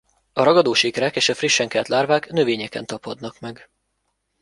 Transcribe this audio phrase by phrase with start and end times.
[0.33, 3.69] A ragadós ikrák és a frissen kelt lárvák növényeken tapadnak meg.